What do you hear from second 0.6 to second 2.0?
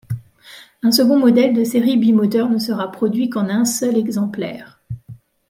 Un second modèle de série